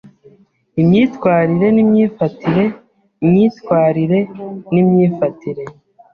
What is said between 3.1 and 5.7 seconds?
myitwarire n’Imyifatire